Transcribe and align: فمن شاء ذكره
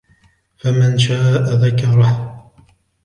فمن 0.57 0.97
شاء 0.97 1.41
ذكره 1.43 2.31